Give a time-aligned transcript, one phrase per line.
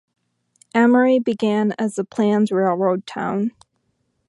[0.73, 3.51] Amory began as a planned railroad town.